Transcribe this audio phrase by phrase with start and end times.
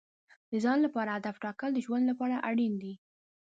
[0.51, 2.93] د ځان لپاره هدف ټاکل د ژوند لپاره اړین دي.